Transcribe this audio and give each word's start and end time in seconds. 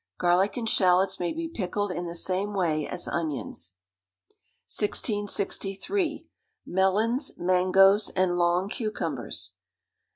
Garlic 0.17 0.57
and 0.57 0.67
shalots 0.67 1.19
may 1.19 1.31
be 1.31 1.47
pickled 1.47 1.91
in 1.91 2.07
the 2.07 2.15
same 2.15 2.55
way 2.55 2.87
as 2.87 3.07
onions. 3.07 3.73
1663. 4.75 6.27
Melons, 6.65 7.33
Mangoes 7.37 8.09
and 8.15 8.35
Long 8.35 8.67
Cucumbers. 8.67 9.53